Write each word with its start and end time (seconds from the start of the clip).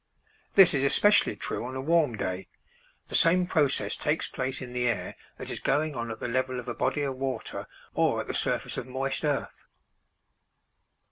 This 0.55 0.73
is 0.73 0.83
especially 0.83 1.35
true 1.35 1.63
on 1.63 1.75
a 1.75 1.79
warm 1.79 2.17
day; 2.17 2.47
the 3.09 3.13
same 3.13 3.45
process 3.45 3.95
takes 3.95 4.25
place 4.25 4.59
in 4.59 4.73
the 4.73 4.87
air 4.87 5.15
that 5.37 5.51
is 5.51 5.59
going 5.59 5.93
on 5.93 6.09
at 6.09 6.19
the 6.19 6.27
level 6.27 6.59
of 6.59 6.67
a 6.67 6.73
body 6.73 7.03
of 7.03 7.17
water 7.17 7.67
or 7.93 8.19
at 8.21 8.25
the 8.25 8.33
surface 8.33 8.77
of 8.77 8.87
moist 8.87 9.23
earth. 9.23 9.63